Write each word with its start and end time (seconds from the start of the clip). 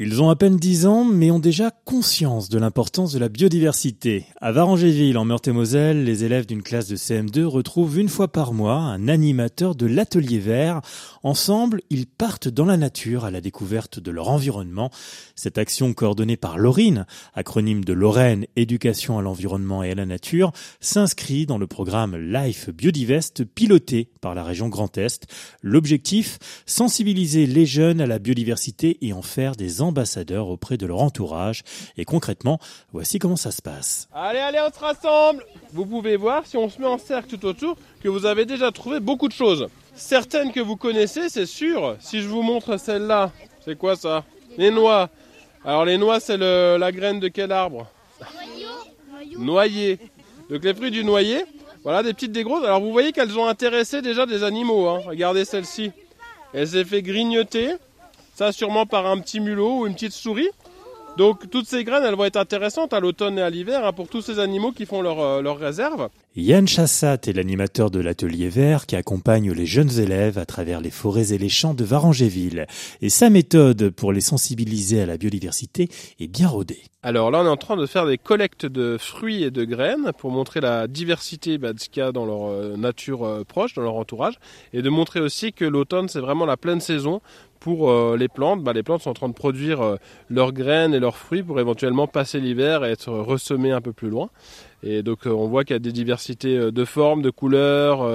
Ils 0.00 0.22
ont 0.22 0.30
à 0.30 0.36
peine 0.36 0.58
10 0.58 0.86
ans, 0.86 1.04
mais 1.04 1.32
ont 1.32 1.40
déjà 1.40 1.72
conscience 1.84 2.48
de 2.48 2.56
l'importance 2.56 3.12
de 3.12 3.18
la 3.18 3.28
biodiversité. 3.28 4.26
À 4.40 4.52
Varangéville, 4.52 5.18
en 5.18 5.24
Meurthe-et-Moselle, 5.24 6.04
les 6.04 6.22
élèves 6.22 6.46
d'une 6.46 6.62
classe 6.62 6.86
de 6.86 6.94
CM2 6.94 7.42
retrouvent 7.42 7.98
une 7.98 8.08
fois 8.08 8.28
par 8.28 8.52
mois 8.52 8.76
un 8.76 9.08
animateur 9.08 9.74
de 9.74 9.86
l'atelier 9.86 10.38
vert. 10.38 10.82
Ensemble, 11.24 11.80
ils 11.90 12.06
partent 12.06 12.46
dans 12.46 12.64
la 12.64 12.76
nature 12.76 13.24
à 13.24 13.32
la 13.32 13.40
découverte 13.40 13.98
de 13.98 14.12
leur 14.12 14.28
environnement. 14.28 14.92
Cette 15.34 15.58
action 15.58 15.92
coordonnée 15.94 16.36
par 16.36 16.58
Laurine, 16.58 17.04
acronyme 17.34 17.84
de 17.84 17.92
Lorraine 17.92 18.46
Éducation 18.54 19.18
à 19.18 19.22
l'environnement 19.22 19.82
et 19.82 19.90
à 19.90 19.96
la 19.96 20.06
nature, 20.06 20.52
s'inscrit 20.78 21.44
dans 21.44 21.58
le 21.58 21.66
programme 21.66 22.16
Life 22.16 22.70
Biodivest 22.70 23.44
piloté 23.44 24.12
par 24.20 24.36
la 24.36 24.44
région 24.44 24.68
Grand 24.68 24.96
Est. 24.96 25.26
L'objectif, 25.60 26.38
sensibiliser 26.66 27.46
les 27.46 27.66
jeunes 27.66 28.00
à 28.00 28.06
la 28.06 28.20
biodiversité 28.20 28.96
et 29.00 29.12
en 29.12 29.22
faire 29.22 29.56
des 29.56 29.80
ambassadeurs 29.88 30.48
auprès 30.48 30.76
de 30.76 30.86
leur 30.86 31.00
entourage. 31.00 31.62
Et 31.96 32.04
concrètement, 32.04 32.58
voici 32.92 33.18
comment 33.18 33.36
ça 33.36 33.50
se 33.50 33.62
passe. 33.62 34.08
Allez, 34.12 34.38
allez, 34.38 34.60
on 34.66 34.72
se 34.72 34.78
rassemble 34.78 35.44
Vous 35.72 35.86
pouvez 35.86 36.16
voir, 36.16 36.46
si 36.46 36.56
on 36.56 36.68
se 36.68 36.80
met 36.80 36.86
en 36.86 36.98
cercle 36.98 37.36
tout 37.36 37.46
autour, 37.46 37.76
que 38.02 38.08
vous 38.08 38.26
avez 38.26 38.46
déjà 38.46 38.70
trouvé 38.70 39.00
beaucoup 39.00 39.28
de 39.28 39.32
choses. 39.32 39.68
Certaines 39.94 40.52
que 40.52 40.60
vous 40.60 40.76
connaissez, 40.76 41.28
c'est 41.28 41.46
sûr. 41.46 41.96
Si 42.00 42.20
je 42.20 42.28
vous 42.28 42.42
montre 42.42 42.76
celle-là, 42.76 43.32
c'est 43.64 43.76
quoi 43.76 43.96
ça? 43.96 44.24
Les 44.56 44.70
noix. 44.70 45.10
Alors 45.64 45.84
les 45.84 45.98
noix, 45.98 46.20
c'est 46.20 46.36
la 46.36 46.92
graine 46.92 47.20
de 47.20 47.28
quel 47.28 47.52
arbre? 47.52 47.86
Noyer. 49.36 49.98
Donc 50.50 50.64
les 50.64 50.72
fruits 50.72 50.90
du 50.90 51.04
noyer, 51.04 51.44
voilà 51.82 52.02
des 52.02 52.14
petites 52.14 52.32
des 52.32 52.42
grosses. 52.42 52.64
Alors 52.64 52.80
vous 52.80 52.92
voyez 52.92 53.12
qu'elles 53.12 53.38
ont 53.38 53.46
intéressé 53.46 54.02
déjà 54.02 54.24
des 54.24 54.42
animaux. 54.42 54.88
Hein. 54.88 55.02
Regardez 55.06 55.44
celle-ci. 55.44 55.92
Elle 56.52 56.68
s'est 56.68 56.84
fait 56.84 57.02
grignoter. 57.02 57.74
Ça, 58.38 58.52
sûrement 58.52 58.86
par 58.86 59.04
un 59.04 59.18
petit 59.18 59.40
mulot 59.40 59.80
ou 59.80 59.86
une 59.88 59.94
petite 59.94 60.12
souris. 60.12 60.48
Donc 61.16 61.50
toutes 61.50 61.66
ces 61.66 61.82
graines, 61.82 62.04
elles 62.04 62.14
vont 62.14 62.24
être 62.24 62.36
intéressantes 62.36 62.92
à 62.92 63.00
l'automne 63.00 63.36
et 63.36 63.42
à 63.42 63.50
l'hiver 63.50 63.84
hein, 63.84 63.92
pour 63.92 64.06
tous 64.06 64.22
ces 64.22 64.38
animaux 64.38 64.70
qui 64.70 64.86
font 64.86 65.02
leur, 65.02 65.18
euh, 65.18 65.42
leur 65.42 65.58
réserve. 65.58 66.08
Yann 66.36 66.68
Chassat 66.68 67.18
est 67.26 67.32
l'animateur 67.32 67.90
de 67.90 67.98
l'atelier 67.98 68.48
vert 68.48 68.86
qui 68.86 68.94
accompagne 68.94 69.50
les 69.50 69.66
jeunes 69.66 69.98
élèves 69.98 70.38
à 70.38 70.46
travers 70.46 70.80
les 70.80 70.92
forêts 70.92 71.32
et 71.32 71.38
les 71.38 71.48
champs 71.48 71.74
de 71.74 71.82
Varangéville. 71.82 72.68
Et 73.02 73.08
sa 73.08 73.28
méthode 73.28 73.90
pour 73.90 74.12
les 74.12 74.20
sensibiliser 74.20 75.02
à 75.02 75.06
la 75.06 75.18
biodiversité 75.18 75.88
est 76.20 76.28
bien 76.28 76.46
rodée. 76.46 76.84
Alors 77.08 77.30
là, 77.30 77.40
on 77.40 77.46
est 77.46 77.48
en 77.48 77.56
train 77.56 77.78
de 77.78 77.86
faire 77.86 78.04
des 78.04 78.18
collectes 78.18 78.66
de 78.66 78.98
fruits 78.98 79.42
et 79.42 79.50
de 79.50 79.64
graines 79.64 80.12
pour 80.18 80.30
montrer 80.30 80.60
la 80.60 80.86
diversité 80.86 81.56
bah, 81.56 81.72
de 81.72 81.80
ce 81.80 81.88
qu'il 81.88 82.02
y 82.02 82.04
a 82.04 82.12
dans 82.12 82.26
leur 82.26 82.50
euh, 82.50 82.76
nature 82.76 83.24
euh, 83.24 83.44
proche, 83.44 83.72
dans 83.72 83.80
leur 83.80 83.94
entourage, 83.94 84.34
et 84.74 84.82
de 84.82 84.90
montrer 84.90 85.18
aussi 85.18 85.54
que 85.54 85.64
l'automne, 85.64 86.10
c'est 86.10 86.20
vraiment 86.20 86.44
la 86.44 86.58
pleine 86.58 86.80
saison 86.80 87.22
pour 87.60 87.90
euh, 87.90 88.18
les 88.18 88.28
plantes. 88.28 88.62
Bah, 88.62 88.74
les 88.74 88.82
plantes 88.82 89.00
sont 89.00 89.08
en 89.08 89.14
train 89.14 89.30
de 89.30 89.34
produire 89.34 89.96
leurs 90.28 90.52
graines 90.52 90.92
et 90.92 91.00
leurs 91.00 91.16
fruits 91.16 91.42
pour 91.42 91.58
éventuellement 91.58 92.06
passer 92.06 92.40
l'hiver 92.40 92.84
et 92.84 92.90
être 92.90 93.10
ressemées 93.10 93.72
un 93.72 93.80
peu 93.80 93.94
plus 93.94 94.10
loin. 94.10 94.28
Et 94.82 95.02
donc 95.02 95.20
on 95.24 95.48
voit 95.48 95.64
qu'il 95.64 95.74
y 95.74 95.76
a 95.76 95.80
des 95.80 95.92
diversités 95.92 96.70
de 96.70 96.84
formes, 96.84 97.22
de 97.22 97.30
couleurs. 97.30 98.06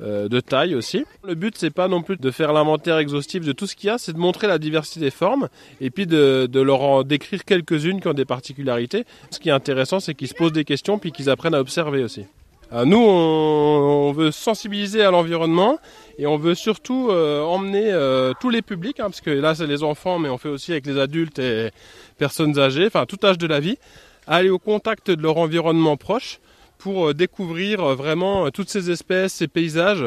De 0.00 0.40
taille 0.40 0.74
aussi. 0.74 1.04
Le 1.24 1.34
but 1.34 1.56
c'est 1.56 1.70
pas 1.70 1.88
non 1.88 2.02
plus 2.02 2.16
de 2.16 2.30
faire 2.30 2.52
l'inventaire 2.52 2.98
exhaustif 2.98 3.44
de 3.44 3.52
tout 3.52 3.66
ce 3.66 3.76
qu'il 3.76 3.88
y 3.88 3.90
a, 3.90 3.98
c'est 3.98 4.12
de 4.12 4.18
montrer 4.18 4.46
la 4.46 4.58
diversité 4.58 5.00
des 5.00 5.10
formes 5.10 5.48
et 5.80 5.90
puis 5.90 6.06
de, 6.06 6.48
de 6.50 6.60
leur 6.60 6.82
en 6.82 7.02
décrire 7.02 7.44
quelques-unes 7.44 8.00
qui 8.00 8.08
ont 8.08 8.14
des 8.14 8.24
particularités. 8.24 9.04
Ce 9.30 9.38
qui 9.38 9.48
est 9.48 9.52
intéressant 9.52 10.00
c'est 10.00 10.14
qu'ils 10.14 10.28
se 10.28 10.34
posent 10.34 10.52
des 10.52 10.64
questions 10.64 10.98
puis 10.98 11.12
qu'ils 11.12 11.30
apprennent 11.30 11.54
à 11.54 11.60
observer 11.60 12.02
aussi. 12.02 12.24
Euh, 12.72 12.86
nous, 12.86 12.98
on, 12.98 14.12
veut 14.12 14.30
sensibiliser 14.30 15.02
à 15.02 15.10
l'environnement 15.10 15.78
et 16.18 16.26
on 16.26 16.36
veut 16.36 16.54
surtout 16.54 17.08
euh, 17.10 17.42
emmener 17.42 17.90
euh, 17.92 18.32
tous 18.40 18.50
les 18.50 18.62
publics, 18.62 19.00
hein, 19.00 19.04
parce 19.04 19.20
que 19.20 19.30
là 19.30 19.54
c'est 19.54 19.66
les 19.66 19.82
enfants, 19.82 20.18
mais 20.18 20.28
on 20.28 20.38
fait 20.38 20.48
aussi 20.48 20.72
avec 20.72 20.86
les 20.86 20.98
adultes 20.98 21.38
et 21.38 21.70
personnes 22.18 22.58
âgées, 22.58 22.86
enfin 22.86 23.04
tout 23.06 23.18
âge 23.24 23.38
de 23.38 23.46
la 23.46 23.60
vie, 23.60 23.78
aller 24.26 24.50
au 24.50 24.58
contact 24.58 25.10
de 25.10 25.22
leur 25.22 25.36
environnement 25.38 25.96
proche 25.96 26.40
pour 26.82 27.14
découvrir 27.14 27.82
vraiment 27.94 28.50
toutes 28.50 28.68
ces 28.68 28.90
espèces, 28.90 29.34
ces 29.34 29.48
paysages 29.48 30.06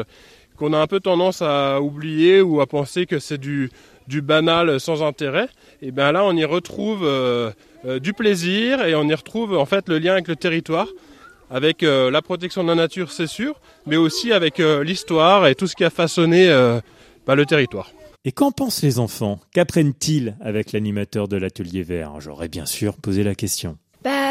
qu'on 0.56 0.72
a 0.72 0.78
un 0.78 0.86
peu 0.86 1.00
tendance 1.00 1.42
à 1.42 1.80
oublier 1.80 2.40
ou 2.40 2.60
à 2.60 2.66
penser 2.66 3.06
que 3.06 3.18
c'est 3.18 3.38
du, 3.38 3.70
banal 4.08 4.80
sans 4.80 5.02
intérêt. 5.02 5.48
Et 5.82 5.90
bien 5.90 6.12
là, 6.12 6.24
on 6.24 6.34
y 6.36 6.44
retrouve 6.44 7.06
du 8.00 8.12
plaisir 8.12 8.84
et 8.84 8.94
on 8.94 9.04
y 9.04 9.14
retrouve 9.14 9.56
en 9.56 9.66
fait 9.66 9.88
le 9.88 9.98
lien 9.98 10.12
avec 10.12 10.28
le 10.28 10.36
territoire 10.36 10.88
avec 11.50 11.82
euh, 11.82 12.10
la 12.10 12.22
protection 12.22 12.62
de 12.62 12.68
la 12.68 12.74
nature, 12.74 13.12
c'est 13.12 13.26
sûr, 13.26 13.60
mais 13.86 13.96
aussi 13.96 14.32
avec 14.32 14.60
euh, 14.60 14.82
l'histoire 14.82 15.46
et 15.46 15.54
tout 15.54 15.66
ce 15.66 15.76
qui 15.76 15.84
a 15.84 15.90
façonné 15.90 16.48
euh, 16.48 16.80
bah, 17.26 17.34
le 17.34 17.46
territoire. 17.46 17.90
Et 18.24 18.32
qu'en 18.32 18.50
pensent 18.50 18.82
les 18.82 18.98
enfants? 18.98 19.40
Qu'apprennent-ils 19.52 20.36
avec 20.40 20.72
l'animateur 20.72 21.28
de 21.28 21.36
l'atelier 21.36 21.84
vert? 21.84 22.20
J'aurais 22.20 22.48
bien 22.48 22.66
sûr 22.66 22.96
posé 22.96 23.22
la 23.22 23.36
question. 23.36 23.78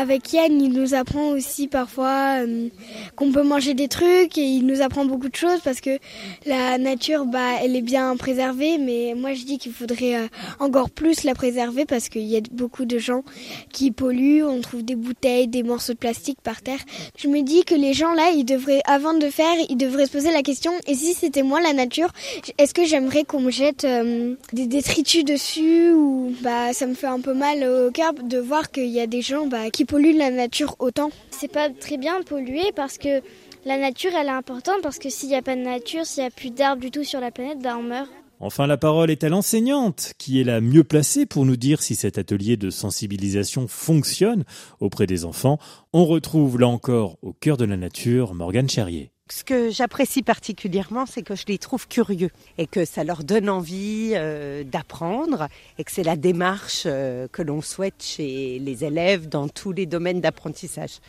Avec 0.01 0.33
Yann, 0.33 0.61
il 0.61 0.73
nous 0.73 0.93
apprend 0.93 1.29
aussi 1.29 1.67
parfois 1.67 2.41
euh, 2.43 2.67
qu'on 3.15 3.31
peut 3.31 3.43
manger 3.43 3.73
des 3.73 3.87
trucs 3.87 4.37
et 4.37 4.43
il 4.43 4.65
nous 4.65 4.81
apprend 4.81 5.05
beaucoup 5.05 5.29
de 5.29 5.35
choses 5.35 5.61
parce 5.63 5.79
que 5.79 5.99
la 6.45 6.77
nature, 6.77 7.25
bah, 7.25 7.53
elle 7.63 7.77
est 7.77 7.81
bien 7.81 8.15
préservée, 8.17 8.77
mais 8.77 9.13
moi 9.15 9.33
je 9.33 9.45
dis 9.45 9.57
qu'il 9.57 9.71
faudrait 9.71 10.15
euh, 10.15 10.27
encore 10.59 10.89
plus 10.89 11.23
la 11.23 11.33
préserver 11.33 11.85
parce 11.85 12.09
qu'il 12.09 12.23
y 12.23 12.35
a 12.35 12.41
beaucoup 12.51 12.83
de 12.83 12.97
gens 12.97 13.23
qui 13.71 13.91
polluent, 13.91 14.43
on 14.43 14.59
trouve 14.59 14.83
des 14.83 14.95
bouteilles, 14.95 15.47
des 15.47 15.63
morceaux 15.63 15.93
de 15.93 15.97
plastique 15.97 16.41
par 16.43 16.61
terre. 16.61 16.79
Je 17.17 17.29
me 17.29 17.41
dis 17.41 17.63
que 17.63 17.73
les 17.73 17.93
gens 17.93 18.13
là, 18.13 18.31
ils 18.35 18.45
devraient, 18.45 18.81
avant 18.85 19.13
de 19.13 19.29
faire, 19.29 19.55
ils 19.69 19.77
devraient 19.77 20.07
se 20.07 20.11
poser 20.11 20.33
la 20.33 20.43
question, 20.43 20.73
et 20.87 20.95
si 20.95 21.13
c'était 21.13 21.43
moi 21.43 21.61
la 21.61 21.71
nature, 21.71 22.09
est-ce 22.57 22.73
que 22.73 22.83
j'aimerais 22.83 23.23
qu'on 23.23 23.39
me 23.39 23.51
jette 23.51 23.85
euh, 23.85 24.35
des 24.51 24.67
détritus 24.67 25.23
dessus 25.23 25.91
ou 25.93 26.33
bah 26.41 26.73
ça 26.73 26.85
me 26.85 26.95
fait 26.95 27.07
un 27.07 27.21
peu 27.21 27.33
mal 27.33 27.63
au 27.63 27.91
cœur 27.91 28.13
de 28.13 28.37
voir 28.37 28.71
qu'il 28.71 28.87
y 28.87 28.99
a 28.99 29.07
des 29.07 29.21
gens 29.21 29.47
bah, 29.47 29.69
qui 29.71 29.84
polluent 29.85 30.17
la 30.17 30.31
nature 30.31 30.75
autant. 30.79 31.09
C'est 31.31 31.51
pas 31.51 31.69
très 31.69 31.97
bien 31.97 32.21
polluer 32.23 32.71
parce 32.75 32.97
que 32.97 33.21
la 33.65 33.77
nature 33.77 34.11
elle 34.19 34.27
est 34.27 34.31
importante 34.31 34.81
parce 34.83 34.99
que 34.99 35.09
s'il 35.09 35.29
n'y 35.29 35.35
a 35.35 35.41
pas 35.41 35.55
de 35.55 35.61
nature, 35.61 36.05
s'il 36.05 36.23
n'y 36.23 36.27
a 36.27 36.31
plus 36.31 36.51
d'arbres 36.51 36.81
du 36.81 36.91
tout 36.91 37.03
sur 37.03 37.19
la 37.19 37.31
planète, 37.31 37.59
bah 37.61 37.75
on 37.77 37.83
meurt. 37.83 38.09
Enfin, 38.39 38.67
la 38.67 38.77
parole 38.77 39.09
est 39.09 39.23
à 39.23 39.29
l'enseignante, 39.29 40.13
qui 40.17 40.41
est 40.41 40.43
la 40.43 40.59
mieux 40.59 40.83
placée 40.83 41.25
pour 41.25 41.45
nous 41.45 41.55
dire 41.55 41.81
si 41.81 41.95
cet 41.95 42.17
atelier 42.17 42.57
de 42.57 42.69
sensibilisation 42.69 43.67
fonctionne 43.67 44.43
auprès 44.81 45.07
des 45.07 45.23
enfants. 45.23 45.57
On 45.93 46.05
retrouve 46.05 46.59
là 46.59 46.67
encore 46.67 47.17
au 47.21 47.31
cœur 47.31 47.55
de 47.55 47.65
la 47.65 47.77
nature 47.77 48.33
Morgane 48.33 48.69
Cherrier. 48.69 49.14
Ce 49.27 49.43
que 49.43 49.71
j'apprécie 49.71 50.21
particulièrement, 50.21 51.07
c'est 51.07 51.23
que 51.23 51.33
je 51.33 51.45
les 51.47 51.57
trouve 51.57 51.87
curieux 51.87 52.29
et 52.59 52.67
que 52.67 52.85
ça 52.85 53.03
leur 53.03 53.23
donne 53.23 53.49
envie 53.49 54.11
euh, 54.13 54.63
d'apprendre 54.63 55.47
et 55.79 55.83
que 55.83 55.91
c'est 55.91 56.03
la 56.03 56.15
démarche 56.15 56.83
euh, 56.85 57.27
que 57.31 57.41
l'on 57.41 57.63
souhaite 57.63 58.03
chez 58.03 58.59
les 58.59 58.85
élèves 58.85 59.27
dans 59.27 59.47
tous 59.47 59.71
les 59.71 59.87
domaines 59.87 60.21
d'apprentissage. 60.21 60.99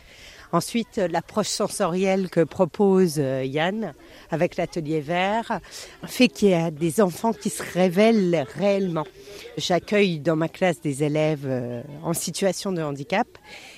Ensuite, 0.51 0.97
l'approche 0.97 1.49
sensorielle 1.49 2.29
que 2.29 2.41
propose 2.41 3.15
euh, 3.17 3.43
Yann 3.43 3.93
avec 4.31 4.55
l'atelier 4.55 5.01
vert 5.01 5.59
fait 6.05 6.29
qu'il 6.29 6.49
y 6.49 6.53
a 6.53 6.71
des 6.71 7.01
enfants 7.01 7.33
qui 7.33 7.49
se 7.49 7.61
révèlent 7.61 8.45
réellement. 8.55 9.05
J'accueille 9.57 10.19
dans 10.19 10.37
ma 10.37 10.47
classe 10.47 10.79
des 10.79 11.03
élèves 11.03 11.45
euh, 11.45 11.81
en 12.01 12.13
situation 12.13 12.71
de 12.71 12.81
handicap 12.81 13.27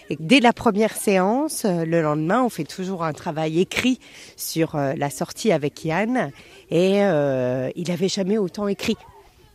et 0.09 0.17
dès 0.19 0.39
la 0.39 0.53
première 0.53 0.95
séance, 0.95 1.65
euh, 1.65 1.85
le 1.85 2.01
lendemain, 2.01 2.43
on 2.43 2.49
fait 2.49 2.63
toujours 2.63 3.03
un 3.03 3.13
travail 3.13 3.59
écrit 3.59 3.99
sur 4.35 4.75
la 4.75 5.09
sortie 5.09 5.51
avec 5.51 5.85
Yann 5.85 6.31
et 6.71 6.99
il 6.99 7.87
n'avait 7.87 8.09
jamais 8.09 8.37
autant 8.37 8.67
écrit. 8.67 8.97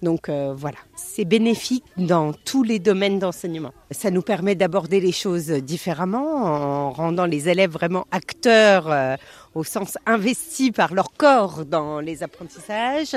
Donc 0.02 0.28
voilà, 0.28 0.76
c'est 0.96 1.24
bénéfique 1.24 1.84
dans 1.96 2.32
tous 2.32 2.62
les 2.62 2.78
domaines 2.78 3.18
d'enseignement. 3.18 3.72
Ça 3.90 4.10
nous 4.10 4.22
permet 4.22 4.54
d'aborder 4.54 5.00
les 5.00 5.12
choses 5.12 5.48
différemment 5.50 6.44
en 6.44 6.90
rendant 6.90 7.26
les 7.26 7.48
élèves 7.48 7.70
vraiment 7.70 8.06
acteurs 8.10 8.90
euh, 8.90 9.16
au 9.54 9.64
sens 9.64 9.98
investi 10.06 10.72
par 10.72 10.94
leur 10.94 11.12
corps 11.12 11.64
dans 11.64 12.00
les 12.00 12.22
apprentissages. 12.22 13.16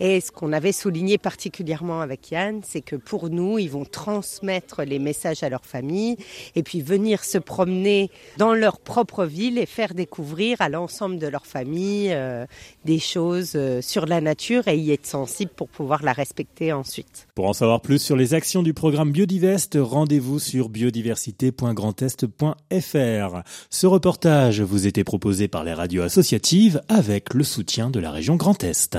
Et 0.00 0.20
ce 0.20 0.30
qu'on 0.30 0.52
avait 0.52 0.72
souligné 0.72 1.18
particulièrement 1.18 2.00
avec 2.00 2.30
Yann, 2.30 2.60
c'est 2.64 2.80
que 2.80 2.96
pour 2.96 3.30
nous, 3.30 3.58
ils 3.58 3.70
vont 3.70 3.84
transmettre 3.84 4.82
les 4.82 4.98
messages 4.98 5.42
à 5.42 5.48
leur 5.48 5.64
famille 5.64 6.16
et 6.54 6.62
puis 6.62 6.82
venir 6.82 7.24
se 7.24 7.38
promener 7.38 8.10
dans 8.38 8.54
leur 8.54 8.80
propre 8.80 9.24
ville 9.24 9.58
et 9.58 9.66
faire 9.66 9.94
découvrir 9.94 10.60
à 10.60 10.68
l'ensemble 10.68 11.18
de 11.18 11.26
leur 11.26 11.46
famille 11.46 12.12
euh, 12.12 12.46
des 12.84 12.98
choses 12.98 13.52
euh, 13.54 13.80
sur 13.82 14.06
la 14.06 14.20
nature 14.20 14.68
et 14.68 14.76
y 14.76 14.92
être 14.92 15.06
sensible 15.06 15.52
pour 15.54 15.68
pouvoir 15.68 16.02
la 16.02 16.12
respecter 16.12 16.72
ensuite. 16.72 17.28
Pour 17.34 17.46
en 17.46 17.52
savoir 17.52 17.80
plus 17.80 17.98
sur 17.98 18.16
les 18.16 18.34
actions 18.34 18.62
du 18.62 18.74
programme 18.74 19.12
Biodivest, 19.12 19.78
rendez-vous 19.80 20.38
sur 20.38 20.68
biodiversité.grandest.fr. 20.68 23.42
Ce 23.70 23.86
reportage 23.86 24.60
vous 24.60 24.86
était 24.86 25.04
proposé 25.04 25.48
par 25.48 25.64
les 25.64 25.73
radios 25.74 26.02
associatives 26.02 26.82
avec 26.88 27.34
le 27.34 27.44
soutien 27.44 27.90
de 27.90 28.00
la 28.00 28.10
région 28.10 28.36
Grand 28.36 28.62
Est. 28.64 28.98